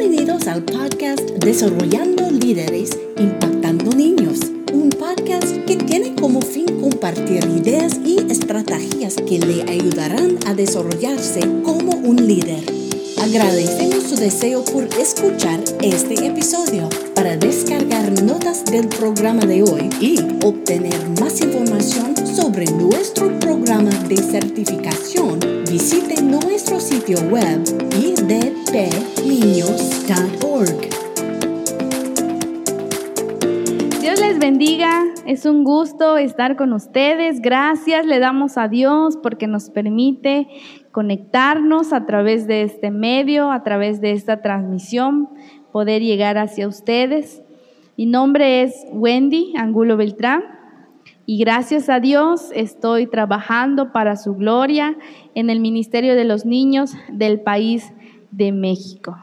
Bienvenidos 0.00 0.46
al 0.46 0.64
podcast 0.64 1.20
Desarrollando 1.44 2.30
Líderes, 2.30 2.98
Impactando 3.18 3.90
Niños, 3.94 4.38
un 4.72 4.88
podcast 4.88 5.58
que 5.66 5.76
tiene 5.76 6.14
como 6.14 6.40
fin 6.40 6.80
compartir 6.80 7.44
ideas 7.44 8.00
y 8.02 8.16
estrategias 8.32 9.16
que 9.16 9.38
le 9.40 9.62
ayudarán 9.70 10.38
a 10.46 10.54
desarrollarse 10.54 11.40
como 11.62 11.96
un 11.96 12.16
líder. 12.26 12.64
Agradecemos 13.20 14.04
su 14.04 14.16
deseo 14.16 14.64
por 14.64 14.84
escuchar 14.98 15.60
este 15.82 16.26
episodio. 16.26 16.88
Para 17.14 17.36
descargar 17.36 18.22
notas 18.22 18.64
del 18.64 18.88
programa 18.88 19.44
de 19.44 19.62
hoy 19.64 19.90
y 20.00 20.18
obtener 20.42 21.10
más 21.20 21.42
información 21.42 22.14
sobre 22.26 22.64
nuestro 22.70 23.38
programa 23.38 23.90
de 24.08 24.16
certificación, 24.16 25.59
visite 25.70 26.20
nuestro 26.20 26.80
sitio 26.80 27.16
web 27.30 27.62
idpniños.org. 27.96 28.80
Dios 34.00 34.20
les 34.20 34.40
bendiga, 34.40 35.04
es 35.26 35.46
un 35.46 35.62
gusto 35.62 36.16
estar 36.16 36.56
con 36.56 36.72
ustedes. 36.72 37.40
Gracias 37.40 38.04
le 38.04 38.18
damos 38.18 38.58
a 38.58 38.66
Dios 38.66 39.16
porque 39.16 39.46
nos 39.46 39.70
permite 39.70 40.48
conectarnos 40.90 41.92
a 41.92 42.04
través 42.04 42.48
de 42.48 42.62
este 42.62 42.90
medio, 42.90 43.52
a 43.52 43.62
través 43.62 44.00
de 44.00 44.10
esta 44.10 44.42
transmisión, 44.42 45.28
poder 45.70 46.02
llegar 46.02 46.36
hacia 46.36 46.66
ustedes. 46.66 47.44
Mi 47.96 48.06
nombre 48.06 48.64
es 48.64 48.74
Wendy 48.92 49.54
Angulo 49.56 49.96
Beltrán 49.96 50.59
y 51.30 51.38
gracias 51.38 51.88
a 51.88 52.00
Dios 52.00 52.50
estoy 52.56 53.06
trabajando 53.06 53.92
para 53.92 54.16
su 54.16 54.34
gloria 54.34 54.96
en 55.36 55.48
el 55.48 55.60
Ministerio 55.60 56.16
de 56.16 56.24
los 56.24 56.44
Niños 56.44 56.94
del 57.08 57.38
país 57.38 57.92
de 58.32 58.50
México. 58.50 59.16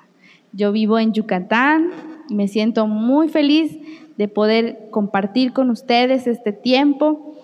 Yo 0.53 0.71
vivo 0.71 0.99
en 0.99 1.11
Yucatán 1.11 1.89
y 2.29 2.35
me 2.35 2.47
siento 2.47 2.87
muy 2.87 3.27
feliz 3.27 3.77
de 4.15 4.29
poder 4.29 4.87
compartir 4.89 5.51
con 5.51 5.69
ustedes 5.69 6.27
este 6.27 6.53
tiempo 6.53 7.35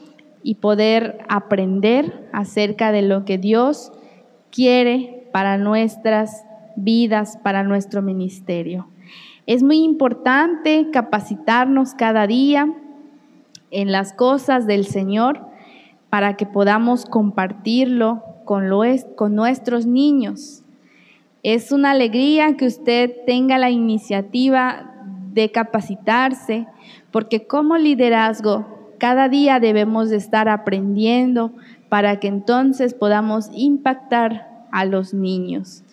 y 0.44 0.56
poder 0.56 1.18
aprender 1.28 2.30
acerca 2.32 2.94
de 2.94 3.02
lo 3.02 3.26
que 3.26 3.38
Dios 3.38 3.92
quiere 4.50 5.28
para 5.34 5.58
nuestras 5.58 6.46
vidas, 6.78 7.38
para 7.44 7.64
nuestro 7.64 8.02
ministerio. 8.02 8.88
Es 9.46 9.62
muy 9.62 9.84
importante 9.84 10.88
capacitarnos 10.90 11.96
cada 11.96 12.28
día 12.28 12.74
en 13.74 13.92
las 13.92 14.14
cosas 14.14 14.66
del 14.68 14.86
Señor 14.86 15.42
para 16.10 16.36
que 16.38 16.46
podamos 16.46 17.06
compartirlo 17.06 18.24
con, 18.46 18.70
con 19.16 19.36
nuestros 19.36 19.86
niños. 19.86 20.64
Es 21.42 21.72
una 21.72 21.92
alegría 21.92 22.56
que 22.56 22.68
usted 22.68 23.12
tenga 23.26 23.58
la 23.58 23.70
iniciativa 23.70 24.92
de 25.34 25.52
capacitarse, 25.52 26.68
porque 27.12 27.48
como 27.48 27.78
liderazgo 27.78 28.96
cada 29.00 29.28
día 29.28 29.60
debemos 29.60 30.10
de 30.10 30.18
estar 30.18 30.48
aprendiendo, 30.48 31.52
para 31.90 32.20
que 32.20 32.28
entonces 32.28 32.94
podamos 32.94 33.50
impactar 33.54 34.66
a 34.72 34.86
los 34.86 35.14
niños. 35.14 35.84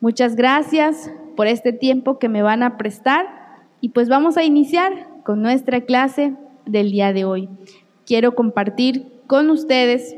Muchas 0.00 0.34
gracias 0.34 1.12
por 1.36 1.46
este 1.46 1.72
tiempo 1.72 2.18
que 2.18 2.28
me 2.28 2.42
van 2.42 2.62
a 2.62 2.76
prestar 2.76 3.26
y 3.80 3.90
pues 3.90 4.08
vamos 4.08 4.36
a 4.36 4.42
iniciar 4.42 5.06
con 5.22 5.42
nuestra 5.42 5.82
clase 5.82 6.34
del 6.70 6.90
día 6.90 7.12
de 7.12 7.24
hoy. 7.24 7.48
Quiero 8.06 8.34
compartir 8.34 9.06
con 9.26 9.50
ustedes 9.50 10.16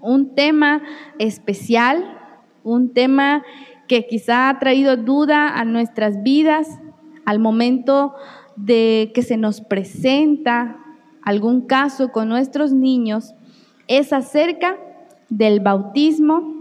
un 0.00 0.34
tema 0.34 0.82
especial, 1.18 2.18
un 2.64 2.92
tema 2.92 3.42
que 3.88 4.06
quizá 4.06 4.48
ha 4.48 4.58
traído 4.58 4.96
duda 4.96 5.58
a 5.58 5.64
nuestras 5.64 6.22
vidas 6.22 6.68
al 7.24 7.38
momento 7.38 8.14
de 8.56 9.12
que 9.14 9.22
se 9.22 9.36
nos 9.36 9.60
presenta 9.60 10.78
algún 11.22 11.62
caso 11.62 12.10
con 12.10 12.28
nuestros 12.28 12.72
niños 12.72 13.34
es 13.88 14.12
acerca 14.12 14.76
del 15.28 15.60
bautismo 15.60 16.54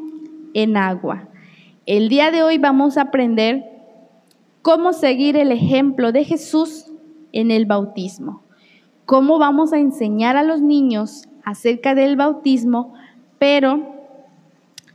en 0.54 0.78
agua. 0.78 1.28
El 1.86 2.10
día 2.10 2.32
de 2.32 2.44
hoy 2.44 2.58
vamos 2.58 2.98
a 2.98 3.04
aprender 3.04 3.64
cómo 4.62 4.94
seguir 4.94 5.36
el 5.36 5.52
ejemplo 5.52 6.12
de 6.12 6.24
Jesús 6.24 6.86
en 7.32 7.52
el 7.52 7.66
bautismo. 7.66 8.44
Cómo 9.12 9.40
vamos 9.40 9.74
a 9.74 9.78
enseñar 9.78 10.38
a 10.38 10.44
los 10.44 10.62
niños 10.62 11.28
acerca 11.44 11.96
del 11.96 12.16
bautismo, 12.16 12.94
pero 13.40 13.94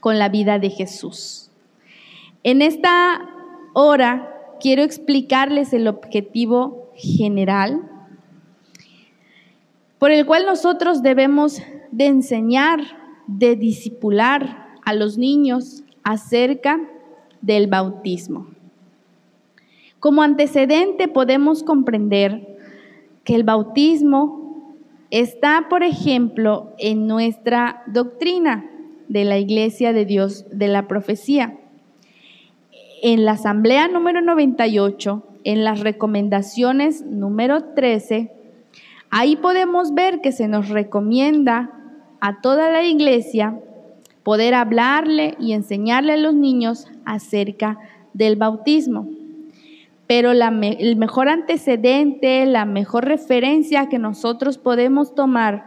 con 0.01 0.19
la 0.19 0.31
vida 0.31 0.59
de 0.59 0.71
Jesús. 0.71 1.51
En 2.43 2.63
esta 2.63 3.21
hora 3.75 4.57
quiero 4.59 4.83
explicarles 4.83 5.75
el 5.75 5.87
objetivo 5.87 6.91
general 6.95 7.83
por 9.99 10.13
el 10.13 10.25
cual 10.25 10.47
nosotros 10.47 11.03
debemos 11.03 11.61
de 11.91 12.07
enseñar, 12.07 12.81
de 13.27 13.55
disipular 13.55 14.79
a 14.83 14.95
los 14.95 15.19
niños 15.19 15.85
acerca 16.05 16.81
del 17.43 17.67
bautismo. 17.67 18.47
Como 20.01 20.23
antecedente 20.23 21.07
podemos 21.07 21.63
comprender 21.63 22.56
que 23.27 23.35
el 23.35 23.45
bautismo 23.45 24.75
está, 25.11 25.67
por 25.69 25.83
ejemplo, 25.83 26.73
en 26.79 27.07
nuestra 27.07 27.83
doctrina 27.87 28.65
de 29.09 29.25
la 29.25 29.37
Iglesia 29.37 29.93
de 29.93 30.07
Dios 30.07 30.47
de 30.51 30.69
la 30.69 30.89
Profecía. 30.89 31.59
En 33.03 33.27
la 33.27 33.33
Asamblea 33.33 33.89
número 33.89 34.23
98, 34.23 35.23
en 35.45 35.65
las 35.65 35.81
recomendaciones 35.81 37.05
número 37.05 37.75
13, 37.75 38.33
Ahí 39.11 39.37
podemos 39.37 39.95
ver 39.95 40.21
que 40.21 40.33
se 40.33 40.49
nos 40.49 40.69
recomienda 40.69 41.71
a 42.21 42.41
toda 42.41 42.71
la 42.71 42.83
iglesia 42.83 43.59
poder 44.23 44.55
hablarle 44.55 45.37
y 45.39 45.53
enseñarle 45.53 46.15
a 46.15 46.17
los 46.17 46.35
niños 46.35 46.89
acerca 47.05 47.79
del 48.13 48.37
bautismo. 48.37 49.09
Pero 50.07 50.31
el 50.31 50.97
mejor 50.97 51.29
antecedente, 51.29 52.47
la 52.47 52.65
mejor 52.65 53.07
referencia 53.07 53.89
que 53.89 53.99
nosotros 53.99 54.59
podemos 54.59 55.15
tomar 55.15 55.65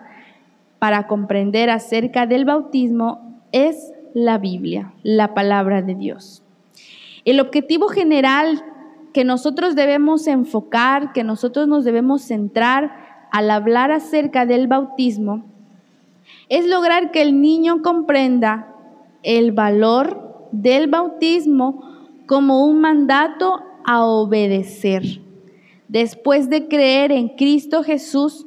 para 0.80 1.08
comprender 1.08 1.70
acerca 1.70 2.26
del 2.26 2.46
bautismo 2.46 3.42
es 3.52 3.92
la 4.14 4.38
Biblia, 4.38 4.94
la 5.04 5.34
palabra 5.34 5.82
de 5.82 5.96
Dios. 5.96 6.44
El 7.26 7.40
objetivo 7.40 7.90
general 7.90 8.64
que 9.14 9.24
nosotros 9.24 9.76
debemos 9.76 10.28
enfocar, 10.28 11.12
que 11.14 11.24
nosotros 11.24 11.68
nos 11.68 11.84
debemos 11.84 12.22
centrar 12.22 13.28
al 13.32 13.52
hablar 13.52 13.92
acerca 13.92 14.46
del 14.46 14.68
bautismo 14.68 15.44
es 16.48 16.66
lograr 16.66 17.12
que 17.12 17.22
el 17.22 17.42
niño 17.42 17.82
comprenda 17.82 18.74
el 19.24 19.52
valor 19.52 20.48
del 20.52 20.88
bautismo 20.88 21.84
como 22.26 22.66
un 22.66 22.82
mandato 22.82 23.64
a 23.86 24.06
obedecer, 24.06 25.22
después 25.88 26.50
de 26.50 26.68
creer 26.68 27.12
en 27.12 27.30
Cristo 27.30 27.84
Jesús 27.84 28.46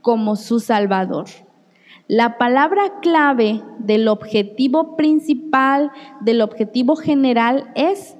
como 0.00 0.36
su 0.36 0.60
Salvador. 0.60 1.26
La 2.08 2.36
palabra 2.36 3.00
clave 3.00 3.62
del 3.78 4.08
objetivo 4.08 4.96
principal, 4.96 5.90
del 6.20 6.42
objetivo 6.42 6.96
general 6.96 7.70
es 7.74 8.16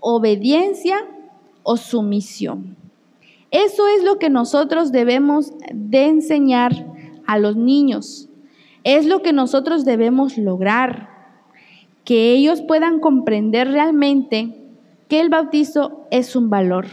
obediencia 0.00 1.06
o 1.62 1.76
sumisión. 1.76 2.76
Eso 3.50 3.86
es 3.88 4.02
lo 4.02 4.18
que 4.18 4.30
nosotros 4.30 4.92
debemos 4.92 5.52
de 5.72 6.06
enseñar 6.06 6.86
a 7.26 7.38
los 7.38 7.56
niños. 7.56 8.28
Es 8.82 9.06
lo 9.06 9.22
que 9.22 9.32
nosotros 9.32 9.84
debemos 9.84 10.38
lograr, 10.38 11.10
que 12.04 12.32
ellos 12.32 12.62
puedan 12.62 12.98
comprender 13.00 13.68
realmente 13.68 14.59
que 15.10 15.20
el 15.20 15.28
bautizo 15.28 16.06
es 16.12 16.36
un 16.36 16.50
valor 16.50 16.86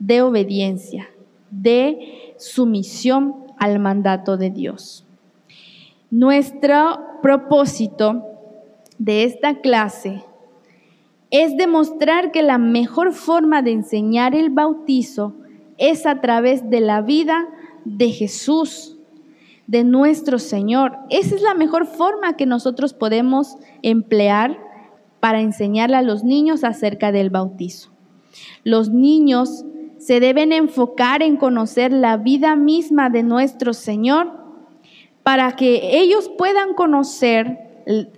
de 0.00 0.20
obediencia, 0.20 1.08
de 1.52 2.34
sumisión 2.38 3.36
al 3.56 3.78
mandato 3.78 4.36
de 4.36 4.50
Dios. 4.50 5.06
Nuestro 6.10 6.98
propósito 7.22 8.24
de 8.98 9.22
esta 9.22 9.60
clase 9.60 10.24
es 11.30 11.56
demostrar 11.56 12.32
que 12.32 12.42
la 12.42 12.58
mejor 12.58 13.12
forma 13.12 13.62
de 13.62 13.72
enseñar 13.72 14.34
el 14.34 14.50
bautizo 14.50 15.34
es 15.78 16.04
a 16.04 16.20
través 16.20 16.68
de 16.68 16.80
la 16.80 17.00
vida 17.00 17.46
de 17.84 18.10
Jesús, 18.10 18.98
de 19.68 19.84
nuestro 19.84 20.40
Señor. 20.40 20.96
Esa 21.10 21.36
es 21.36 21.42
la 21.42 21.54
mejor 21.54 21.86
forma 21.86 22.36
que 22.36 22.46
nosotros 22.46 22.92
podemos 22.92 23.56
emplear 23.82 24.65
para 25.20 25.40
enseñarle 25.40 25.96
a 25.96 26.02
los 26.02 26.24
niños 26.24 26.64
acerca 26.64 27.12
del 27.12 27.30
bautizo. 27.30 27.90
Los 28.64 28.90
niños 28.90 29.64
se 29.98 30.20
deben 30.20 30.52
enfocar 30.52 31.22
en 31.22 31.36
conocer 31.36 31.92
la 31.92 32.16
vida 32.16 32.54
misma 32.56 33.10
de 33.10 33.22
nuestro 33.22 33.72
Señor 33.74 34.32
para 35.22 35.56
que 35.56 35.98
ellos 35.98 36.30
puedan 36.36 36.74
conocer 36.74 37.58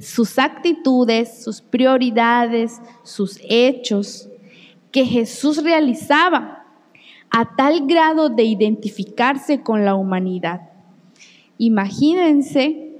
sus 0.00 0.38
actitudes, 0.38 1.42
sus 1.44 1.60
prioridades, 1.60 2.80
sus 3.02 3.38
hechos 3.48 4.28
que 4.90 5.04
Jesús 5.04 5.62
realizaba 5.62 6.66
a 7.30 7.56
tal 7.56 7.86
grado 7.86 8.30
de 8.30 8.44
identificarse 8.44 9.62
con 9.62 9.84
la 9.84 9.94
humanidad. 9.94 10.70
Imagínense 11.58 12.92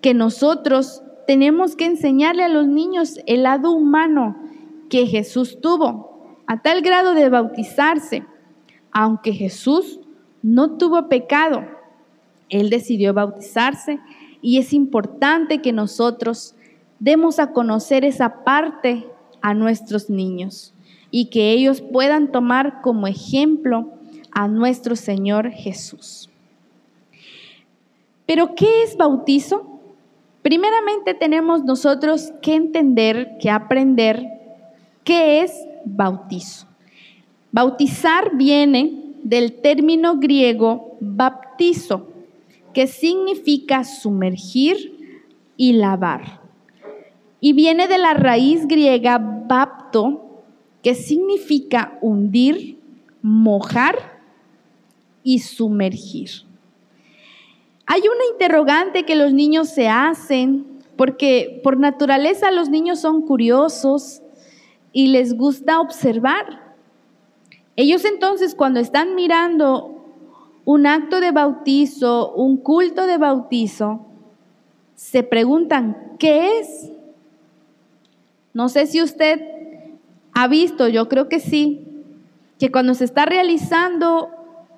que 0.00 0.14
nosotros 0.14 1.02
tenemos 1.30 1.76
que 1.76 1.84
enseñarle 1.84 2.42
a 2.42 2.48
los 2.48 2.66
niños 2.66 3.20
el 3.24 3.44
lado 3.44 3.70
humano 3.70 4.34
que 4.88 5.06
Jesús 5.06 5.60
tuvo, 5.60 6.34
a 6.48 6.60
tal 6.60 6.82
grado 6.82 7.14
de 7.14 7.28
bautizarse, 7.28 8.24
aunque 8.90 9.32
Jesús 9.32 10.00
no 10.42 10.76
tuvo 10.76 11.08
pecado, 11.08 11.64
él 12.48 12.68
decidió 12.68 13.14
bautizarse 13.14 14.00
y 14.42 14.58
es 14.58 14.72
importante 14.72 15.62
que 15.62 15.72
nosotros 15.72 16.56
demos 16.98 17.38
a 17.38 17.52
conocer 17.52 18.04
esa 18.04 18.42
parte 18.42 19.06
a 19.40 19.54
nuestros 19.54 20.10
niños 20.10 20.74
y 21.12 21.26
que 21.26 21.52
ellos 21.52 21.80
puedan 21.80 22.32
tomar 22.32 22.82
como 22.82 23.06
ejemplo 23.06 23.88
a 24.32 24.48
nuestro 24.48 24.96
Señor 24.96 25.52
Jesús. 25.52 26.28
Pero 28.26 28.56
¿qué 28.56 28.82
es 28.82 28.96
bautizo? 28.96 29.79
Primeramente 30.42 31.14
tenemos 31.14 31.64
nosotros 31.64 32.32
que 32.40 32.54
entender, 32.54 33.36
que 33.40 33.50
aprender 33.50 34.26
qué 35.04 35.42
es 35.42 35.52
bautizo. 35.84 36.66
Bautizar 37.52 38.36
viene 38.36 39.00
del 39.22 39.52
término 39.60 40.18
griego 40.18 40.96
baptizo, 41.00 42.08
que 42.72 42.86
significa 42.86 43.84
sumergir 43.84 45.26
y 45.56 45.72
lavar. 45.72 46.40
Y 47.40 47.52
viene 47.52 47.88
de 47.88 47.98
la 47.98 48.14
raíz 48.14 48.66
griega 48.66 49.18
bapto, 49.18 50.42
que 50.82 50.94
significa 50.94 51.98
hundir, 52.00 52.78
mojar 53.20 54.20
y 55.22 55.40
sumergir. 55.40 56.49
Hay 57.92 58.02
una 58.02 58.24
interrogante 58.30 59.02
que 59.02 59.16
los 59.16 59.32
niños 59.32 59.68
se 59.68 59.88
hacen, 59.88 60.64
porque 60.96 61.60
por 61.64 61.76
naturaleza 61.76 62.52
los 62.52 62.68
niños 62.68 63.00
son 63.00 63.22
curiosos 63.22 64.22
y 64.92 65.08
les 65.08 65.36
gusta 65.36 65.80
observar. 65.80 66.76
Ellos 67.74 68.04
entonces 68.04 68.54
cuando 68.54 68.78
están 68.78 69.16
mirando 69.16 70.04
un 70.64 70.86
acto 70.86 71.18
de 71.18 71.32
bautizo, 71.32 72.32
un 72.34 72.58
culto 72.58 73.08
de 73.08 73.18
bautizo, 73.18 74.06
se 74.94 75.24
preguntan, 75.24 76.14
¿qué 76.20 76.60
es? 76.60 76.92
No 78.54 78.68
sé 78.68 78.86
si 78.86 79.02
usted 79.02 79.40
ha 80.32 80.46
visto, 80.46 80.86
yo 80.86 81.08
creo 81.08 81.28
que 81.28 81.40
sí, 81.40 81.88
que 82.60 82.70
cuando 82.70 82.94
se 82.94 83.04
está 83.04 83.26
realizando 83.26 84.30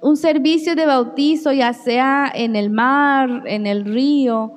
un 0.02 0.16
servicio 0.16 0.74
de 0.74 0.84
bautizo, 0.84 1.52
ya 1.52 1.72
sea 1.72 2.30
en 2.34 2.56
el 2.56 2.70
mar, 2.70 3.44
en 3.46 3.66
el 3.66 3.84
río 3.84 4.52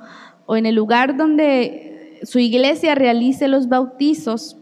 o 0.47 0.57
en 0.57 0.65
el 0.65 0.73
lugar 0.75 1.15
donde 1.15 2.19
su 2.23 2.39
iglesia 2.39 2.95
realice 2.95 3.47
los 3.47 3.69
bautizos, 3.69 4.57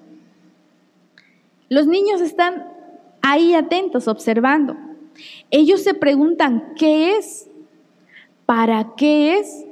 los 1.70 1.88
niños 1.88 2.20
están 2.20 2.68
ahí 3.22 3.56
atentos, 3.56 4.10
observando. 4.10 4.76
Ellos 5.50 5.82
se 5.82 5.94
preguntan, 5.94 6.74
¿qué 6.78 7.16
es? 7.16 7.50
¿Para 8.46 8.94
qué 8.98 9.38
es? 9.38 9.66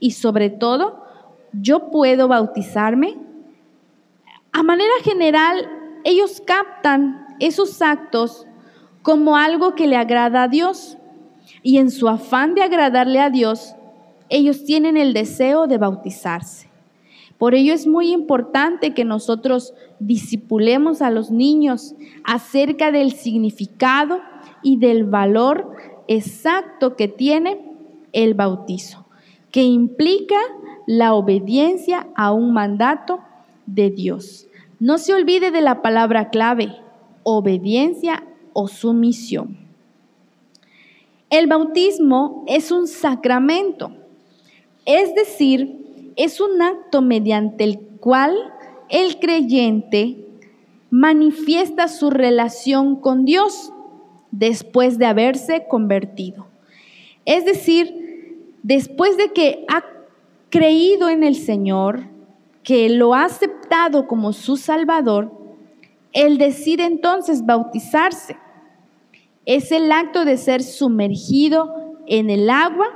Y 0.00 0.10
sobre 0.10 0.50
todo, 0.50 1.04
¿yo 1.52 1.92
puedo 1.92 2.26
bautizarme? 2.26 3.16
A 4.50 4.64
manera 4.64 4.92
general, 5.04 5.70
ellos 6.02 6.42
captan 6.44 7.36
esos 7.38 7.80
actos 7.82 8.46
como 9.10 9.36
algo 9.36 9.74
que 9.74 9.88
le 9.88 9.96
agrada 9.96 10.44
a 10.44 10.48
Dios. 10.48 10.96
Y 11.64 11.78
en 11.78 11.90
su 11.90 12.08
afán 12.08 12.54
de 12.54 12.62
agradarle 12.62 13.18
a 13.18 13.28
Dios, 13.28 13.74
ellos 14.28 14.64
tienen 14.64 14.96
el 14.96 15.14
deseo 15.14 15.66
de 15.66 15.78
bautizarse. 15.78 16.70
Por 17.36 17.56
ello 17.56 17.74
es 17.74 17.88
muy 17.88 18.12
importante 18.12 18.94
que 18.94 19.04
nosotros 19.04 19.74
disipulemos 19.98 21.02
a 21.02 21.10
los 21.10 21.32
niños 21.32 21.96
acerca 22.22 22.92
del 22.92 23.10
significado 23.10 24.20
y 24.62 24.76
del 24.76 25.02
valor 25.02 25.72
exacto 26.06 26.94
que 26.94 27.08
tiene 27.08 27.60
el 28.12 28.34
bautizo, 28.34 29.06
que 29.50 29.64
implica 29.64 30.38
la 30.86 31.14
obediencia 31.14 32.06
a 32.14 32.30
un 32.30 32.52
mandato 32.52 33.18
de 33.66 33.90
Dios. 33.90 34.46
No 34.78 34.98
se 34.98 35.14
olvide 35.14 35.50
de 35.50 35.62
la 35.62 35.82
palabra 35.82 36.30
clave, 36.30 36.76
obediencia 37.24 38.22
o 38.60 38.68
sumisión. 38.68 39.56
El 41.30 41.46
bautismo 41.46 42.44
es 42.46 42.70
un 42.70 42.86
sacramento, 42.86 43.92
es 44.84 45.14
decir, 45.14 46.12
es 46.16 46.40
un 46.40 46.60
acto 46.60 47.00
mediante 47.00 47.64
el 47.64 47.78
cual 48.00 48.36
el 48.88 49.18
creyente 49.18 50.26
manifiesta 50.90 51.88
su 51.88 52.10
relación 52.10 52.96
con 52.96 53.24
Dios 53.24 53.72
después 54.30 54.98
de 54.98 55.06
haberse 55.06 55.66
convertido. 55.68 56.46
Es 57.24 57.44
decir, 57.44 58.52
después 58.62 59.16
de 59.16 59.32
que 59.32 59.64
ha 59.68 59.84
creído 60.50 61.08
en 61.08 61.22
el 61.22 61.36
Señor, 61.36 62.08
que 62.64 62.90
lo 62.90 63.14
ha 63.14 63.24
aceptado 63.24 64.06
como 64.06 64.32
su 64.32 64.56
Salvador, 64.56 65.40
él 66.12 66.38
decide 66.38 66.84
entonces 66.84 67.46
bautizarse. 67.46 68.36
Es 69.46 69.72
el 69.72 69.90
acto 69.90 70.24
de 70.24 70.36
ser 70.36 70.62
sumergido 70.62 71.74
en 72.06 72.30
el 72.30 72.50
agua 72.50 72.86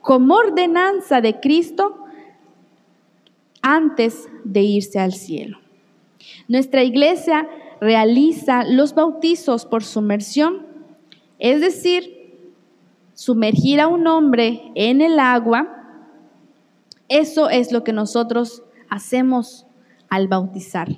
como 0.00 0.36
ordenanza 0.36 1.20
de 1.20 1.40
Cristo 1.40 1.96
antes 3.62 4.28
de 4.44 4.62
irse 4.62 4.98
al 4.98 5.12
cielo. 5.12 5.58
Nuestra 6.46 6.82
iglesia 6.82 7.48
realiza 7.80 8.64
los 8.64 8.94
bautizos 8.94 9.66
por 9.66 9.84
sumersión, 9.84 10.66
es 11.38 11.60
decir, 11.60 12.18
sumergir 13.14 13.80
a 13.80 13.88
un 13.88 14.06
hombre 14.06 14.72
en 14.74 15.00
el 15.00 15.18
agua. 15.18 15.68
Eso 17.08 17.50
es 17.50 17.72
lo 17.72 17.84
que 17.84 17.92
nosotros 17.92 18.62
hacemos 18.88 19.66
al 20.08 20.28
bautizar 20.28 20.88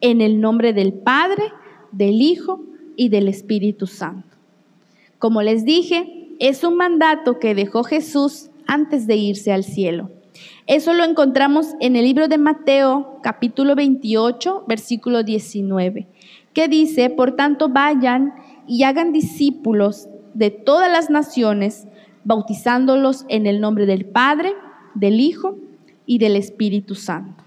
en 0.00 0.20
el 0.20 0.40
nombre 0.40 0.72
del 0.72 0.92
Padre, 0.92 1.44
del 1.92 2.20
Hijo 2.22 2.64
y 2.96 3.08
del 3.08 3.28
Espíritu 3.28 3.86
Santo. 3.86 4.29
Como 5.20 5.42
les 5.42 5.66
dije, 5.66 6.34
es 6.38 6.64
un 6.64 6.78
mandato 6.78 7.38
que 7.38 7.54
dejó 7.54 7.84
Jesús 7.84 8.48
antes 8.66 9.06
de 9.06 9.16
irse 9.16 9.52
al 9.52 9.64
cielo. 9.64 10.10
Eso 10.66 10.94
lo 10.94 11.04
encontramos 11.04 11.74
en 11.78 11.94
el 11.94 12.04
libro 12.04 12.26
de 12.26 12.38
Mateo 12.38 13.18
capítulo 13.22 13.74
28, 13.74 14.64
versículo 14.66 15.22
19, 15.22 16.06
que 16.54 16.68
dice, 16.68 17.10
por 17.10 17.36
tanto 17.36 17.68
vayan 17.68 18.32
y 18.66 18.84
hagan 18.84 19.12
discípulos 19.12 20.08
de 20.32 20.50
todas 20.50 20.90
las 20.90 21.10
naciones, 21.10 21.86
bautizándolos 22.24 23.26
en 23.28 23.46
el 23.46 23.60
nombre 23.60 23.84
del 23.84 24.06
Padre, 24.06 24.54
del 24.94 25.20
Hijo 25.20 25.58
y 26.06 26.16
del 26.16 26.34
Espíritu 26.34 26.94
Santo. 26.94 27.44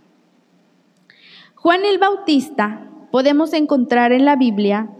Juan 1.55 1.85
el 1.85 1.97
Bautista 1.97 2.87
podemos 3.09 3.51
encontrar 3.53 4.11
en 4.11 4.25
la 4.25 4.35
Biblia 4.35 4.91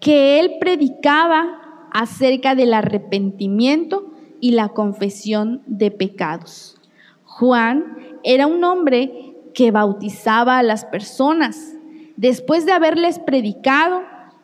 que 0.00 0.38
él 0.38 0.56
predicaba 0.60 1.59
acerca 1.92 2.54
del 2.54 2.74
arrepentimiento 2.74 4.12
y 4.40 4.52
la 4.52 4.70
confesión 4.70 5.62
de 5.66 5.90
pecados. 5.90 6.80
Juan 7.24 7.96
era 8.22 8.46
un 8.46 8.64
hombre 8.64 9.34
que 9.54 9.70
bautizaba 9.70 10.58
a 10.58 10.62
las 10.62 10.84
personas 10.84 11.74
después 12.16 12.66
de 12.66 12.72
haberles 12.72 13.18
predicado 13.18 14.02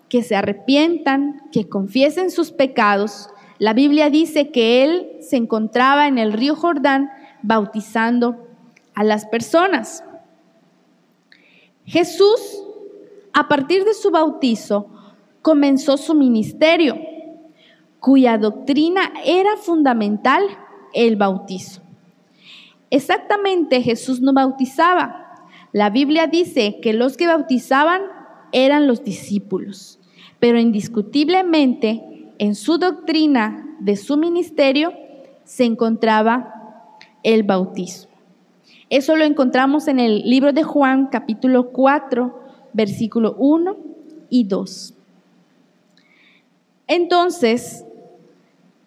que 0.09 0.23
se 0.23 0.37
arrepientan, 0.37 1.43
que 1.53 1.69
confiesen 1.69 2.31
sus 2.31 2.53
pecados. 2.53 3.29
La 3.59 3.73
Biblia 3.73 4.11
dice 4.11 4.51
que 4.51 4.85
él 4.85 5.11
se 5.21 5.37
encontraba 5.37 6.07
en 6.07 6.19
el 6.19 6.33
río 6.33 6.55
Jordán 6.55 7.11
bautizando 7.43 8.37
a 8.95 9.05
las 9.05 9.27
personas. 9.27 10.05
Jesús, 11.85 12.63
a 13.33 13.49
partir 13.49 13.85
de 13.85 13.95
su 13.95 14.11
bautizo, 14.11 14.89
comenzó 15.43 15.97
su 15.97 16.15
ministerio, 16.15 16.99
cuya 18.07 18.39
doctrina 18.39 19.13
era 19.25 19.57
fundamental 19.57 20.45
el 20.95 21.17
bautizo. 21.17 21.83
Exactamente, 22.89 23.83
Jesús 23.83 24.21
no 24.21 24.33
bautizaba. 24.33 25.43
La 25.73 25.91
Biblia 25.91 26.29
dice 26.29 26.79
que 26.81 26.93
los 26.93 27.17
que 27.17 27.27
bautizaban 27.27 28.03
eran 28.53 28.87
los 28.87 29.03
discípulos, 29.03 29.99
pero 30.39 30.61
indiscutiblemente 30.61 32.31
en 32.39 32.55
su 32.55 32.79
doctrina 32.79 33.77
de 33.81 33.97
su 33.97 34.17
ministerio 34.17 34.93
se 35.43 35.65
encontraba 35.65 36.55
el 37.25 37.43
bautizo. 37.43 38.07
Eso 38.89 39.17
lo 39.17 39.25
encontramos 39.25 39.89
en 39.89 39.99
el 39.99 40.21
libro 40.31 40.53
de 40.53 40.63
Juan 40.63 41.09
capítulo 41.09 41.71
4, 41.71 42.41
versículo 42.73 43.35
1 43.37 43.77
y 44.31 44.45
2. 44.45 44.95
Entonces, 46.87 47.83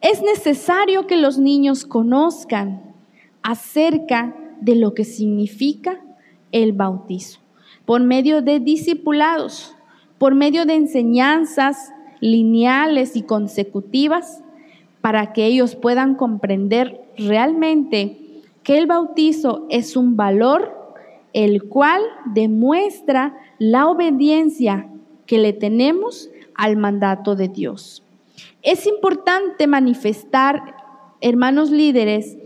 es 0.01 0.21
necesario 0.21 1.07
que 1.07 1.17
los 1.17 1.37
niños 1.37 1.85
conozcan 1.85 2.81
acerca 3.41 4.35
de 4.61 4.75
lo 4.75 4.93
que 4.93 5.03
significa 5.03 5.99
el 6.51 6.73
bautizo, 6.73 7.39
por 7.85 8.01
medio 8.01 8.41
de 8.41 8.59
discipulados, 8.59 9.75
por 10.17 10.35
medio 10.35 10.65
de 10.65 10.75
enseñanzas 10.75 11.93
lineales 12.21 13.15
y 13.15 13.23
consecutivas, 13.23 14.41
para 15.01 15.31
que 15.31 15.45
ellos 15.45 15.75
puedan 15.75 16.15
comprender 16.15 17.01
realmente 17.17 18.41
que 18.63 18.77
el 18.77 18.85
bautizo 18.85 19.65
es 19.69 19.95
un 19.95 20.17
valor 20.17 20.77
el 21.33 21.63
cual 21.63 22.01
demuestra 22.33 23.37
la 23.59 23.87
obediencia 23.87 24.89
que 25.25 25.37
le 25.37 25.53
tenemos 25.53 26.29
al 26.55 26.75
mandato 26.75 27.35
de 27.35 27.47
Dios. 27.47 28.03
Es 28.61 28.85
importante 28.85 29.67
manifestar, 29.67 30.75
hermanos 31.21 31.71
líderes, 31.71 32.37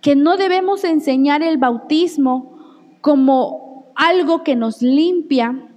que 0.00 0.16
no 0.16 0.36
debemos 0.36 0.84
enseñar 0.84 1.42
el 1.42 1.58
bautismo 1.58 2.58
como 3.00 3.92
algo 3.94 4.44
que 4.44 4.56
nos 4.56 4.82
limpia 4.82 5.68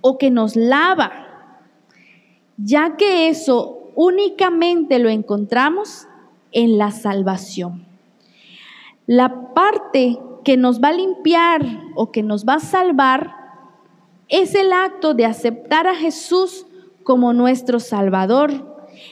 o 0.00 0.18
que 0.18 0.30
nos 0.30 0.56
lava, 0.56 1.12
ya 2.56 2.96
que 2.96 3.28
eso 3.28 3.92
únicamente 3.96 4.98
lo 4.98 5.08
encontramos 5.08 6.06
en 6.52 6.78
la 6.78 6.90
salvación. 6.90 7.86
La 9.06 9.52
parte 9.54 10.18
que 10.44 10.56
nos 10.56 10.80
va 10.80 10.88
a 10.88 10.92
limpiar 10.92 11.62
o 11.96 12.12
que 12.12 12.22
nos 12.22 12.44
va 12.44 12.54
a 12.54 12.60
salvar 12.60 13.34
es 14.28 14.54
el 14.54 14.72
acto 14.72 15.14
de 15.14 15.26
aceptar 15.26 15.86
a 15.86 15.94
Jesús 15.94 16.66
como 17.02 17.32
nuestro 17.32 17.80
Salvador. 17.80 18.69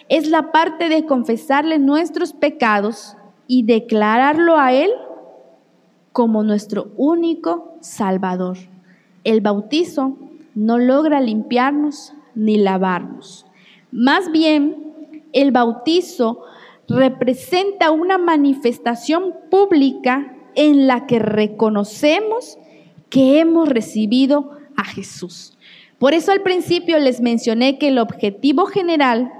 Es 0.08 0.28
la 0.28 0.52
parte 0.52 0.88
de 0.88 1.04
confesarle 1.04 1.78
nuestros 1.78 2.32
pecados 2.32 3.16
y 3.46 3.62
declararlo 3.64 4.58
a 4.58 4.72
Él 4.72 4.90
como 6.12 6.42
nuestro 6.42 6.90
único 6.96 7.74
Salvador. 7.80 8.58
El 9.24 9.40
bautizo 9.40 10.16
no 10.54 10.78
logra 10.78 11.20
limpiarnos 11.20 12.12
ni 12.34 12.56
lavarnos. 12.56 13.46
Más 13.90 14.30
bien, 14.32 14.94
el 15.32 15.52
bautizo 15.52 16.42
representa 16.88 17.90
una 17.90 18.18
manifestación 18.18 19.34
pública 19.50 20.34
en 20.54 20.86
la 20.86 21.06
que 21.06 21.18
reconocemos 21.18 22.58
que 23.10 23.40
hemos 23.40 23.68
recibido 23.68 24.50
a 24.76 24.84
Jesús. 24.84 25.56
Por 25.98 26.14
eso 26.14 26.32
al 26.32 26.42
principio 26.42 26.98
les 26.98 27.20
mencioné 27.20 27.78
que 27.78 27.88
el 27.88 27.98
objetivo 27.98 28.66
general 28.66 29.32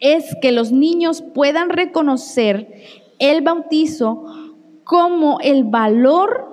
es 0.00 0.36
que 0.40 0.52
los 0.52 0.72
niños 0.72 1.22
puedan 1.22 1.70
reconocer 1.70 2.82
el 3.18 3.42
bautizo 3.42 4.24
como 4.84 5.38
el 5.40 5.64
valor 5.64 6.48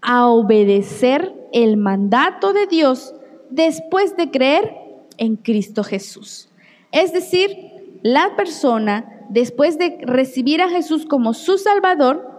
a 0.00 0.28
obedecer 0.28 1.34
el 1.52 1.76
mandato 1.76 2.52
de 2.52 2.66
Dios 2.66 3.14
después 3.50 4.16
de 4.16 4.30
creer 4.30 4.74
en 5.18 5.36
Cristo 5.36 5.82
Jesús. 5.82 6.48
Es 6.92 7.12
decir, 7.12 7.56
la 8.02 8.36
persona, 8.36 9.26
después 9.30 9.78
de 9.78 9.98
recibir 10.02 10.62
a 10.62 10.68
Jesús 10.68 11.06
como 11.06 11.34
su 11.34 11.58
Salvador, 11.58 12.30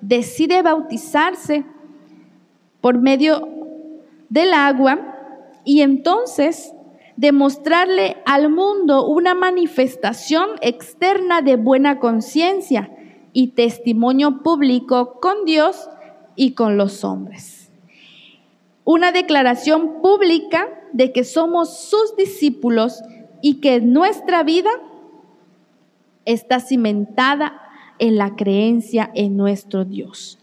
decide 0.00 0.62
bautizarse 0.62 1.64
por 2.80 2.98
medio 2.98 3.48
del 4.28 4.52
agua 4.52 5.14
y 5.64 5.80
entonces 5.80 6.73
demostrarle 7.16 8.16
al 8.26 8.50
mundo 8.50 9.06
una 9.06 9.34
manifestación 9.34 10.50
externa 10.60 11.42
de 11.42 11.56
buena 11.56 11.98
conciencia 11.98 12.90
y 13.32 13.48
testimonio 13.48 14.42
público 14.42 15.20
con 15.20 15.44
Dios 15.44 15.88
y 16.36 16.52
con 16.52 16.76
los 16.76 17.04
hombres. 17.04 17.70
Una 18.84 19.12
declaración 19.12 20.02
pública 20.02 20.68
de 20.92 21.12
que 21.12 21.24
somos 21.24 21.88
sus 21.88 22.16
discípulos 22.16 23.02
y 23.40 23.60
que 23.60 23.80
nuestra 23.80 24.42
vida 24.42 24.70
está 26.24 26.60
cimentada 26.60 27.60
en 27.98 28.16
la 28.16 28.36
creencia 28.36 29.10
en 29.14 29.36
nuestro 29.36 29.84
Dios. 29.84 30.38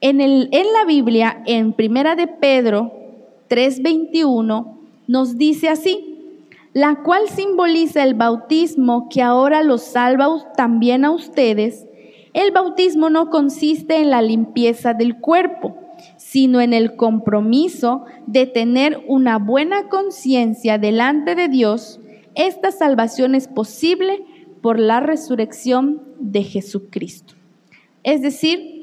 En, 0.00 0.20
el, 0.20 0.48
en 0.52 0.72
la 0.72 0.84
Biblia, 0.84 1.42
en 1.46 1.72
Primera 1.72 2.14
de 2.14 2.28
Pedro 2.28 2.92
3:21, 3.48 4.77
nos 5.08 5.36
dice 5.36 5.68
así, 5.68 6.18
la 6.72 7.02
cual 7.02 7.28
simboliza 7.28 8.04
el 8.04 8.14
bautismo 8.14 9.08
que 9.08 9.22
ahora 9.22 9.64
los 9.64 9.82
salva 9.82 10.28
también 10.56 11.04
a 11.04 11.10
ustedes. 11.10 11.86
El 12.34 12.52
bautismo 12.52 13.10
no 13.10 13.30
consiste 13.30 13.96
en 13.96 14.10
la 14.10 14.22
limpieza 14.22 14.94
del 14.94 15.18
cuerpo, 15.18 15.74
sino 16.18 16.60
en 16.60 16.72
el 16.72 16.94
compromiso 16.94 18.04
de 18.26 18.46
tener 18.46 19.02
una 19.08 19.38
buena 19.38 19.88
conciencia 19.88 20.78
delante 20.78 21.34
de 21.34 21.48
Dios. 21.48 22.00
Esta 22.34 22.70
salvación 22.70 23.34
es 23.34 23.48
posible 23.48 24.24
por 24.60 24.78
la 24.78 25.00
resurrección 25.00 26.02
de 26.20 26.44
Jesucristo. 26.44 27.34
Es 28.04 28.22
decir, 28.22 28.78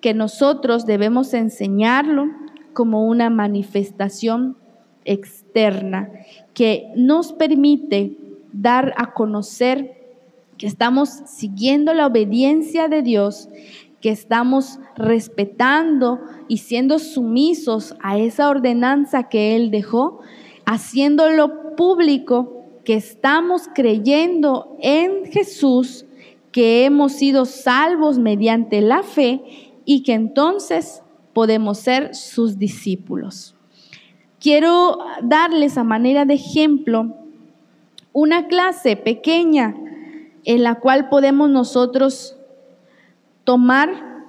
que 0.00 0.14
nosotros 0.14 0.86
debemos 0.86 1.34
enseñarlo 1.34 2.26
como 2.74 3.06
una 3.06 3.28
manifestación 3.28 4.56
externa 5.04 6.10
que 6.54 6.90
nos 6.96 7.32
permite 7.32 8.16
dar 8.52 8.94
a 8.96 9.12
conocer 9.12 10.04
que 10.56 10.66
estamos 10.66 11.08
siguiendo 11.26 11.94
la 11.94 12.06
obediencia 12.06 12.88
de 12.88 13.02
Dios, 13.02 13.48
que 14.00 14.10
estamos 14.10 14.78
respetando 14.96 16.20
y 16.46 16.58
siendo 16.58 16.98
sumisos 16.98 17.96
a 18.02 18.18
esa 18.18 18.48
ordenanza 18.48 19.24
que 19.24 19.56
Él 19.56 19.70
dejó, 19.70 20.20
haciéndolo 20.64 21.74
público 21.74 22.64
que 22.84 22.94
estamos 22.94 23.62
creyendo 23.74 24.76
en 24.80 25.24
Jesús, 25.24 26.04
que 26.52 26.84
hemos 26.84 27.12
sido 27.12 27.46
salvos 27.46 28.18
mediante 28.18 28.80
la 28.80 29.02
fe 29.02 29.42
y 29.84 30.02
que 30.02 30.12
entonces 30.12 31.02
podemos 31.32 31.78
ser 31.78 32.14
sus 32.14 32.58
discípulos. 32.58 33.53
Quiero 34.44 34.98
darles 35.22 35.78
a 35.78 35.84
manera 35.84 36.26
de 36.26 36.34
ejemplo 36.34 37.14
una 38.12 38.46
clase 38.46 38.94
pequeña 38.94 39.74
en 40.44 40.62
la 40.62 40.80
cual 40.80 41.08
podemos 41.08 41.48
nosotros 41.48 42.36
tomar 43.44 44.26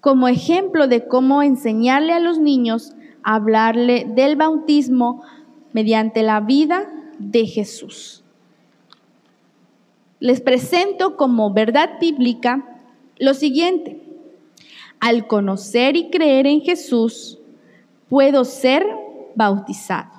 como 0.00 0.28
ejemplo 0.28 0.86
de 0.86 1.08
cómo 1.08 1.42
enseñarle 1.42 2.12
a 2.12 2.20
los 2.20 2.38
niños 2.38 2.92
a 3.24 3.34
hablarle 3.34 4.06
del 4.08 4.36
bautismo 4.36 5.24
mediante 5.72 6.22
la 6.22 6.38
vida 6.38 6.88
de 7.18 7.44
Jesús. 7.44 8.22
Les 10.20 10.40
presento 10.40 11.16
como 11.16 11.52
verdad 11.52 11.98
bíblica 12.00 12.64
lo 13.18 13.34
siguiente. 13.34 14.00
Al 15.00 15.26
conocer 15.26 15.96
y 15.96 16.08
creer 16.08 16.46
en 16.46 16.60
Jesús, 16.60 17.40
puedo 18.08 18.44
ser 18.44 18.86
bautizado. 19.34 20.10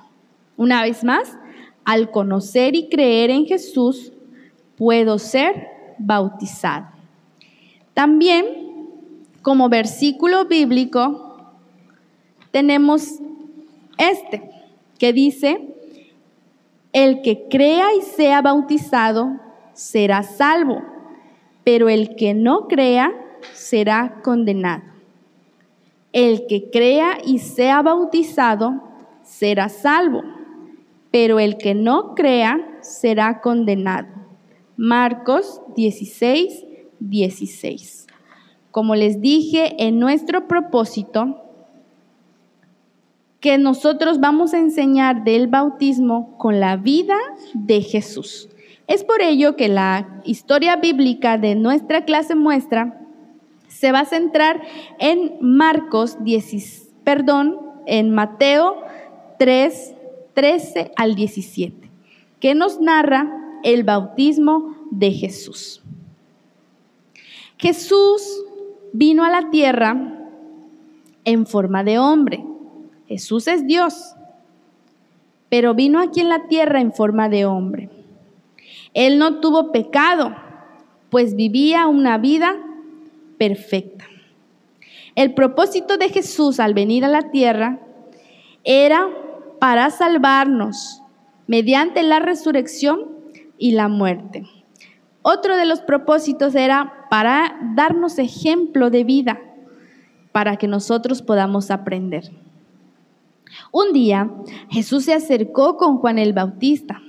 Una 0.56 0.82
vez 0.82 1.04
más, 1.04 1.36
al 1.84 2.10
conocer 2.10 2.74
y 2.74 2.88
creer 2.88 3.30
en 3.30 3.46
Jesús, 3.46 4.12
puedo 4.76 5.18
ser 5.18 5.68
bautizado. 5.98 6.86
También, 7.94 8.44
como 9.42 9.68
versículo 9.68 10.44
bíblico, 10.44 11.52
tenemos 12.50 13.14
este 13.98 14.50
que 14.98 15.12
dice, 15.12 15.74
el 16.92 17.22
que 17.22 17.48
crea 17.48 17.94
y 17.94 18.02
sea 18.02 18.42
bautizado 18.42 19.38
será 19.72 20.22
salvo, 20.22 20.82
pero 21.64 21.88
el 21.88 22.16
que 22.16 22.34
no 22.34 22.66
crea 22.66 23.12
será 23.52 24.20
condenado. 24.22 24.97
El 26.12 26.46
que 26.46 26.70
crea 26.70 27.18
y 27.24 27.38
sea 27.38 27.82
bautizado 27.82 28.82
será 29.22 29.68
salvo, 29.68 30.22
pero 31.10 31.38
el 31.38 31.58
que 31.58 31.74
no 31.74 32.14
crea 32.14 32.78
será 32.80 33.40
condenado. 33.40 34.08
Marcos 34.76 35.60
16, 35.76 36.64
16. 37.00 38.06
Como 38.70 38.94
les 38.94 39.20
dije, 39.20 39.74
en 39.84 39.98
nuestro 39.98 40.46
propósito, 40.46 41.42
que 43.40 43.58
nosotros 43.58 44.20
vamos 44.20 44.54
a 44.54 44.58
enseñar 44.58 45.24
del 45.24 45.46
bautismo 45.46 46.36
con 46.38 46.60
la 46.60 46.76
vida 46.76 47.16
de 47.54 47.82
Jesús. 47.82 48.48
Es 48.86 49.04
por 49.04 49.20
ello 49.20 49.54
que 49.54 49.68
la 49.68 50.20
historia 50.24 50.76
bíblica 50.76 51.38
de 51.38 51.54
nuestra 51.54 52.04
clase 52.04 52.34
muestra 52.34 52.98
se 53.78 53.92
va 53.92 54.00
a 54.00 54.06
centrar 54.06 54.60
en 54.98 55.36
Marcos 55.40 56.16
10, 56.24 56.94
perdón, 57.04 57.60
en 57.86 58.10
Mateo 58.10 58.76
3, 59.38 59.94
13 60.34 60.90
al 60.96 61.14
17, 61.14 61.88
que 62.40 62.56
nos 62.56 62.80
narra 62.80 63.32
el 63.62 63.84
bautismo 63.84 64.74
de 64.90 65.12
Jesús. 65.12 65.80
Jesús 67.56 68.42
vino 68.92 69.24
a 69.24 69.30
la 69.30 69.50
tierra 69.50 70.26
en 71.24 71.46
forma 71.46 71.84
de 71.84 72.00
hombre. 72.00 72.44
Jesús 73.06 73.46
es 73.46 73.64
Dios, 73.64 74.16
pero 75.48 75.74
vino 75.74 76.00
aquí 76.00 76.18
en 76.18 76.30
la 76.30 76.48
tierra 76.48 76.80
en 76.80 76.92
forma 76.92 77.28
de 77.28 77.46
hombre. 77.46 77.90
Él 78.92 79.20
no 79.20 79.38
tuvo 79.38 79.70
pecado, 79.70 80.34
pues 81.10 81.36
vivía 81.36 81.86
una 81.86 82.18
vida 82.18 82.56
perfecta. 83.38 84.04
El 85.14 85.34
propósito 85.34 85.96
de 85.96 86.10
Jesús 86.10 86.60
al 86.60 86.74
venir 86.74 87.04
a 87.04 87.08
la 87.08 87.30
tierra 87.30 87.80
era 88.64 89.08
para 89.58 89.90
salvarnos 89.90 91.02
mediante 91.46 92.02
la 92.02 92.20
resurrección 92.20 93.08
y 93.56 93.72
la 93.72 93.88
muerte. 93.88 94.44
Otro 95.22 95.56
de 95.56 95.66
los 95.66 95.80
propósitos 95.80 96.54
era 96.54 97.06
para 97.10 97.58
darnos 97.74 98.18
ejemplo 98.18 98.90
de 98.90 99.04
vida, 99.04 99.40
para 100.32 100.56
que 100.56 100.68
nosotros 100.68 101.22
podamos 101.22 101.70
aprender. 101.70 102.30
Un 103.72 103.92
día 103.92 104.30
Jesús 104.70 105.04
se 105.04 105.14
acercó 105.14 105.76
con 105.76 105.98
Juan 105.98 106.18
el 106.18 106.32
Bautista. 106.32 107.00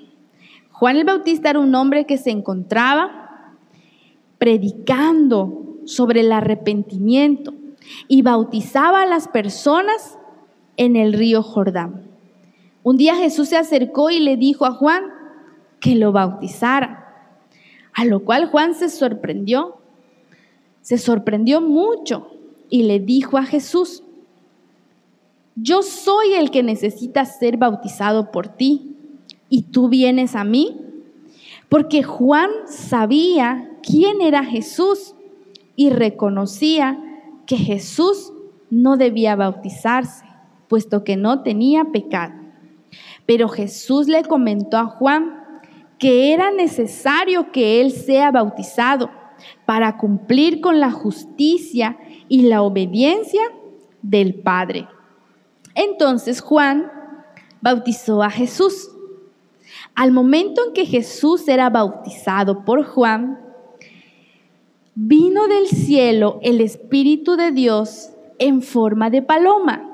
Juan 0.71 0.95
el 0.95 1.05
Bautista 1.05 1.51
era 1.51 1.59
un 1.59 1.75
hombre 1.75 2.05
que 2.05 2.17
se 2.17 2.31
encontraba 2.31 3.55
predicando 4.37 5.68
sobre 5.85 6.21
el 6.21 6.31
arrepentimiento 6.31 7.53
y 8.07 8.21
bautizaba 8.21 9.01
a 9.01 9.05
las 9.05 9.27
personas 9.27 10.17
en 10.77 10.95
el 10.95 11.13
río 11.13 11.43
Jordán. 11.43 12.07
Un 12.83 12.97
día 12.97 13.15
Jesús 13.15 13.49
se 13.49 13.57
acercó 13.57 14.09
y 14.09 14.19
le 14.19 14.37
dijo 14.37 14.65
a 14.65 14.71
Juan 14.71 15.03
que 15.79 15.95
lo 15.95 16.11
bautizara, 16.11 17.35
a 17.93 18.05
lo 18.05 18.23
cual 18.23 18.49
Juan 18.49 18.73
se 18.73 18.89
sorprendió, 18.89 19.77
se 20.81 20.97
sorprendió 20.97 21.61
mucho 21.61 22.31
y 22.69 22.83
le 22.83 22.99
dijo 22.99 23.37
a 23.37 23.43
Jesús, 23.43 24.03
yo 25.55 25.81
soy 25.81 26.33
el 26.35 26.51
que 26.51 26.63
necesita 26.63 27.25
ser 27.25 27.57
bautizado 27.57 28.31
por 28.31 28.47
ti 28.47 28.95
y 29.49 29.63
tú 29.63 29.89
vienes 29.89 30.35
a 30.35 30.43
mí. 30.43 30.77
Porque 31.67 32.01
Juan 32.01 32.49
sabía 32.65 33.69
quién 33.83 34.21
era 34.21 34.43
Jesús 34.43 35.15
y 35.79 35.91
reconocía 35.91 36.99
que 37.45 37.55
Jesús 37.55 38.33
no 38.69 38.97
debía 38.97 39.37
bautizarse, 39.37 40.25
puesto 40.67 41.05
que 41.05 41.15
no 41.15 41.41
tenía 41.41 41.85
pecado. 41.85 42.33
Pero 43.25 43.47
Jesús 43.47 44.09
le 44.09 44.25
comentó 44.25 44.75
a 44.75 44.87
Juan 44.87 45.41
que 45.97 46.33
era 46.33 46.51
necesario 46.51 47.53
que 47.53 47.79
él 47.79 47.91
sea 47.93 48.29
bautizado 48.29 49.09
para 49.65 49.95
cumplir 49.95 50.59
con 50.59 50.81
la 50.81 50.91
justicia 50.91 51.97
y 52.27 52.41
la 52.41 52.61
obediencia 52.61 53.43
del 54.01 54.35
Padre. 54.35 54.85
Entonces 55.75 56.41
Juan 56.41 56.91
bautizó 57.61 58.21
a 58.21 58.29
Jesús. 58.29 58.89
Al 59.95 60.11
momento 60.11 60.61
en 60.67 60.73
que 60.73 60.85
Jesús 60.85 61.47
era 61.47 61.69
bautizado 61.69 62.65
por 62.65 62.83
Juan, 62.83 63.48
vino 65.01 65.47
del 65.47 65.67
cielo 65.67 66.39
el 66.41 66.59
Espíritu 66.59 67.37
de 67.37 67.53
Dios 67.53 68.09
en 68.37 68.61
forma 68.61 69.09
de 69.09 69.21
paloma 69.21 69.89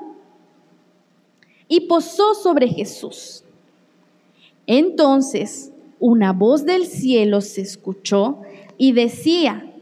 y 1.68 1.82
posó 1.82 2.34
sobre 2.34 2.66
Jesús. 2.66 3.44
Entonces 4.66 5.72
una 6.00 6.32
voz 6.32 6.64
del 6.64 6.86
cielo 6.86 7.40
se 7.40 7.60
escuchó 7.60 8.38
y 8.78 8.92
decía, 8.92 9.72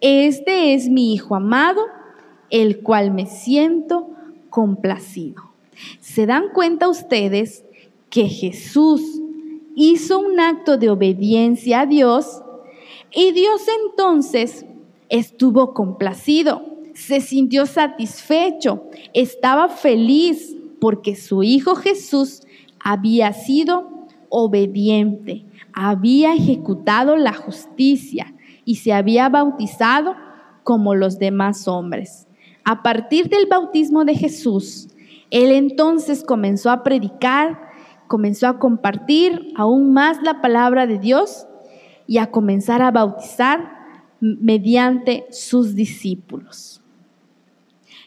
este 0.00 0.74
es 0.74 0.88
mi 0.88 1.14
Hijo 1.14 1.36
amado, 1.36 1.82
el 2.50 2.80
cual 2.80 3.12
me 3.12 3.26
siento 3.26 4.08
complacido. 4.50 5.40
¿Se 6.00 6.26
dan 6.26 6.48
cuenta 6.52 6.88
ustedes 6.88 7.64
que 8.10 8.28
Jesús 8.28 9.20
hizo 9.76 10.18
un 10.18 10.40
acto 10.40 10.78
de 10.78 10.90
obediencia 10.90 11.82
a 11.82 11.86
Dios 11.86 12.43
y 13.14 13.32
Dios 13.32 13.62
entonces 13.86 14.66
estuvo 15.08 15.72
complacido, 15.72 16.62
se 16.94 17.20
sintió 17.20 17.66
satisfecho, 17.66 18.84
estaba 19.12 19.68
feliz 19.68 20.56
porque 20.80 21.16
su 21.16 21.42
Hijo 21.42 21.76
Jesús 21.76 22.42
había 22.80 23.32
sido 23.32 23.88
obediente, 24.28 25.46
había 25.72 26.34
ejecutado 26.34 27.16
la 27.16 27.32
justicia 27.32 28.34
y 28.64 28.76
se 28.76 28.92
había 28.92 29.28
bautizado 29.28 30.14
como 30.64 30.94
los 30.94 31.18
demás 31.18 31.68
hombres. 31.68 32.26
A 32.64 32.82
partir 32.82 33.28
del 33.28 33.46
bautismo 33.46 34.04
de 34.04 34.14
Jesús, 34.14 34.88
él 35.30 35.52
entonces 35.52 36.24
comenzó 36.24 36.70
a 36.70 36.82
predicar, 36.82 37.60
comenzó 38.08 38.48
a 38.48 38.58
compartir 38.58 39.52
aún 39.56 39.92
más 39.92 40.22
la 40.22 40.40
palabra 40.40 40.86
de 40.86 40.98
Dios 40.98 41.46
y 42.06 42.18
a 42.18 42.30
comenzar 42.30 42.82
a 42.82 42.90
bautizar 42.90 43.84
mediante 44.20 45.26
sus 45.30 45.74
discípulos. 45.74 46.80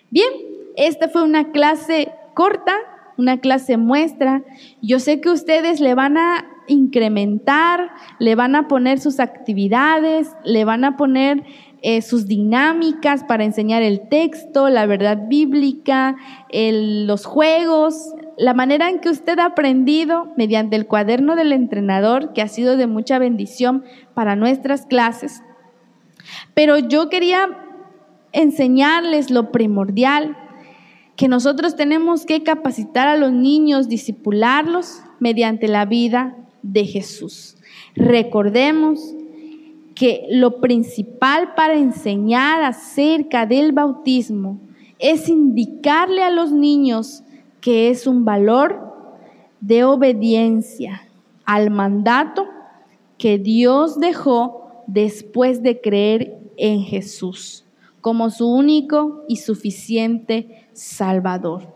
Bien, 0.10 0.32
esta 0.76 1.10
fue 1.10 1.24
una 1.24 1.52
clase 1.52 2.12
corta, 2.34 2.76
una 3.18 3.40
clase 3.40 3.78
muestra. 3.78 4.44
Yo 4.82 5.00
sé 5.00 5.22
que 5.22 5.30
ustedes 5.30 5.80
le 5.80 5.96
van 5.96 6.18
a 6.18 6.48
incrementar, 6.68 7.90
le 8.20 8.36
van 8.36 8.56
a 8.56 8.68
poner 8.68 9.00
sus 9.00 9.20
actividades, 9.20 10.32
le 10.44 10.66
van 10.66 10.84
a 10.84 10.98
poner 10.98 11.44
eh, 11.84 12.02
sus 12.02 12.26
dinámicas 12.26 13.24
para 13.24 13.44
enseñar 13.44 13.84
el 13.84 14.10
texto, 14.10 14.70
la 14.70 14.88
verdad 14.88 15.28
bíblica, 15.28 16.16
los 16.52 17.26
juegos, 17.26 18.16
la 18.36 18.54
manera 18.56 18.90
en 18.90 19.00
que 19.00 19.10
usted 19.10 19.38
ha 19.40 19.46
aprendido 19.46 20.34
mediante 20.38 20.76
el 20.76 20.88
cuaderno 20.88 21.36
del 21.36 21.54
entrenador, 21.54 22.34
que 22.34 22.42
ha 22.42 22.48
sido 22.48 22.78
de 22.78 22.88
mucha 22.88 23.20
bendición 23.20 23.84
para 24.16 24.36
nuestras 24.36 24.88
clases. 24.88 25.44
Pero 26.56 26.80
yo 26.80 27.10
quería 27.10 27.48
enseñarles 28.32 29.30
lo 29.30 29.52
primordial, 29.52 30.36
que 31.16 31.28
nosotros 31.28 31.76
tenemos 31.76 32.26
que 32.26 32.44
capacitar 32.44 33.08
a 33.08 33.18
los 33.18 33.32
niños, 33.32 33.88
disipularlos 33.88 35.02
mediante 35.20 35.68
la 35.68 35.86
vida 35.86 36.36
de 36.72 36.86
Jesús. 36.86 37.58
Recordemos 37.96 39.14
que 39.96 40.28
lo 40.30 40.62
principal 40.62 41.56
para 41.56 41.76
enseñar 41.76 42.64
acerca 42.64 43.46
del 43.46 43.72
bautismo 43.72 44.60
es 45.00 45.28
indicarle 45.30 46.24
a 46.24 46.30
los 46.30 46.52
niños 46.52 47.24
que 47.62 47.90
es 47.90 48.06
un 48.06 48.24
valor 48.24 48.80
de 49.60 49.84
obediencia 49.84 51.02
al 51.46 51.72
mandato 51.72 52.46
que 53.18 53.40
Dios 53.40 54.00
dejó 54.00 54.84
después 54.88 55.64
de 55.64 55.82
creer 55.82 56.38
en 56.58 56.82
Jesús 56.82 57.66
como 58.02 58.30
su 58.30 58.48
único 58.48 59.26
y 59.28 59.38
suficiente 59.38 60.68
Salvador. 60.74 61.74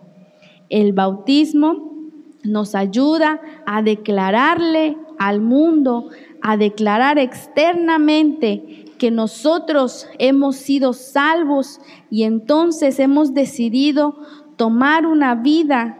El 0.69 0.93
bautismo 0.93 2.00
nos 2.43 2.75
ayuda 2.75 3.41
a 3.65 3.81
declararle 3.81 4.97
al 5.19 5.41
mundo, 5.41 6.09
a 6.41 6.57
declarar 6.57 7.19
externamente 7.19 8.85
que 8.97 9.11
nosotros 9.11 10.07
hemos 10.19 10.55
sido 10.55 10.93
salvos 10.93 11.79
y 12.09 12.23
entonces 12.23 12.99
hemos 12.99 13.33
decidido 13.33 14.15
tomar 14.57 15.05
una 15.05 15.35
vida 15.35 15.97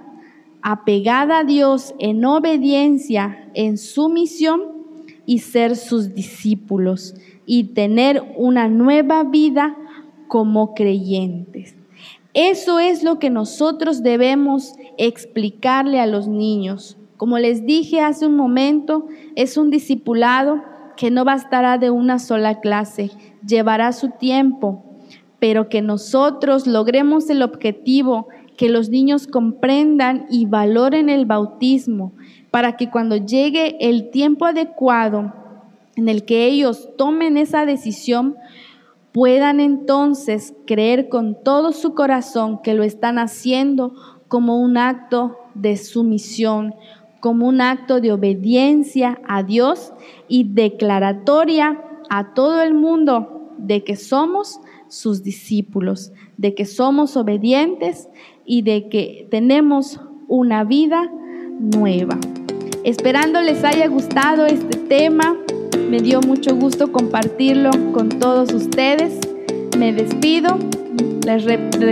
apegada 0.62 1.40
a 1.40 1.44
Dios 1.44 1.96
en 2.00 2.24
obediencia, 2.26 3.50
en 3.54 3.78
sumisión 3.78 4.62
y 5.26 5.40
ser 5.40 5.76
sus 5.76 6.14
discípulos 6.14 7.16
y 7.46 7.74
tener 7.74 8.24
una 8.38 8.68
nueva 8.68 9.24
vida 9.24 9.76
como 10.28 10.74
creyentes. 10.74 11.76
Eso 12.34 12.80
es 12.80 13.04
lo 13.04 13.20
que 13.20 13.30
nosotros 13.30 14.04
debemos 14.04 14.76
explicarle 14.98 16.00
a 16.00 16.06
los 16.06 16.28
niños. 16.28 16.98
Como 17.18 17.38
les 17.38 17.66
dije 17.66 18.02
hace 18.02 18.26
un 18.26 18.36
momento, 18.36 19.08
es 19.36 19.58
un 19.58 19.70
discipulado 19.70 20.62
que 20.98 21.12
no 21.12 21.26
bastará 21.26 21.78
de 21.78 21.90
una 21.90 22.20
sola 22.20 22.60
clase, 22.60 23.12
llevará 23.46 23.92
su 23.92 24.10
tiempo, 24.10 24.84
pero 25.40 25.70
que 25.70 25.82
nosotros 25.82 26.68
logremos 26.68 27.30
el 27.30 27.42
objetivo, 27.42 28.28
que 28.58 28.70
los 28.70 28.90
niños 28.90 29.28
comprendan 29.28 30.26
y 30.30 30.46
valoren 30.46 31.10
el 31.10 31.26
bautismo, 31.26 32.14
para 32.52 32.78
que 32.78 32.90
cuando 32.90 33.18
llegue 33.18 33.78
el 33.80 34.12
tiempo 34.12 34.46
adecuado 34.46 35.34
en 35.96 36.10
el 36.10 36.26
que 36.26 36.46
ellos 36.46 36.90
tomen 36.98 37.38
esa 37.38 37.66
decisión, 37.66 38.36
puedan 39.12 39.60
entonces 39.60 40.54
creer 40.66 41.10
con 41.10 41.44
todo 41.44 41.72
su 41.72 41.94
corazón 41.96 42.62
que 42.62 42.74
lo 42.74 42.84
están 42.84 43.20
haciendo 43.20 43.94
como 44.32 44.62
un 44.62 44.78
acto 44.78 45.38
de 45.56 45.76
sumisión, 45.76 46.74
como 47.20 47.50
un 47.50 47.60
acto 47.60 48.00
de 48.00 48.14
obediencia 48.14 49.20
a 49.28 49.44
Dios 49.44 49.92
y 50.30 50.46
declaratoria 50.46 51.84
a 52.10 52.34
todo 52.34 52.62
el 52.62 52.74
mundo 52.74 53.52
de 53.58 53.84
que 53.84 53.98
somos 53.98 54.62
sus 54.88 55.22
discípulos, 55.22 56.14
de 56.38 56.56
que 56.56 56.64
somos 56.64 57.18
obedientes 57.18 58.08
y 58.46 58.62
de 58.62 58.88
que 58.88 59.28
tenemos 59.30 60.00
una 60.30 60.64
vida 60.64 61.12
nueva. 61.60 62.18
Esperando 62.86 63.42
les 63.42 63.66
haya 63.66 63.90
gustado 63.90 64.46
este 64.46 64.78
tema, 64.78 65.36
me 65.90 66.00
dio 66.00 66.22
mucho 66.22 66.56
gusto 66.56 66.94
compartirlo 66.94 67.72
con 67.92 68.08
todos 68.08 68.54
ustedes. 68.54 69.20
Me 69.78 69.92
despido, 69.92 70.58
les, 71.26 71.44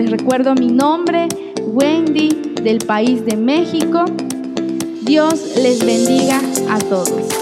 recuerdo 0.09 0.55
mi 0.55 0.67
nombre, 0.67 1.27
Wendy, 1.65 2.29
del 2.61 2.79
país 2.79 3.25
de 3.25 3.35
México. 3.37 4.05
Dios 5.01 5.55
les 5.57 5.83
bendiga 5.85 6.41
a 6.69 6.79
todos. 6.79 7.38